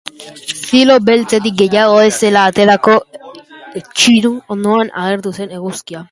Zilo 0.59 0.93
beltzetik 1.09 1.57
gehiago 1.59 1.99
ez 2.05 2.13
zela 2.27 2.45
aterako 2.51 2.95
etsitu 3.81 4.31
ondoan 4.55 4.89
agertu 5.03 5.35
zen 5.41 5.55
eguzkia. 5.59 5.99